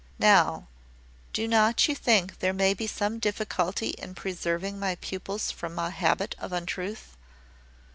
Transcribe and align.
Now, 0.17 0.65
do 1.31 1.47
not 1.47 1.87
you 1.87 1.93
think 1.93 2.39
there 2.39 2.53
may 2.55 2.73
be 2.73 2.87
some 2.87 3.19
difficulty 3.19 3.89
in 3.99 4.15
preserving 4.15 4.79
my 4.79 4.95
pupils 4.95 5.51
from 5.51 5.77
a 5.77 5.91
habit 5.91 6.33
of 6.39 6.51
untruth?" 6.51 7.15